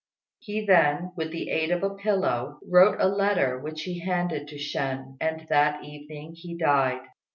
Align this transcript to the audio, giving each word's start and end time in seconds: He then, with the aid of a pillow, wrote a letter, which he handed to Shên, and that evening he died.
He 0.39 0.65
then, 0.65 1.11
with 1.15 1.29
the 1.31 1.51
aid 1.51 1.69
of 1.69 1.83
a 1.83 1.93
pillow, 1.93 2.59
wrote 2.67 2.99
a 2.99 3.07
letter, 3.07 3.59
which 3.59 3.83
he 3.83 3.99
handed 3.99 4.47
to 4.47 4.55
Shên, 4.55 5.15
and 5.21 5.45
that 5.49 5.83
evening 5.83 6.33
he 6.33 6.57
died. 6.57 7.03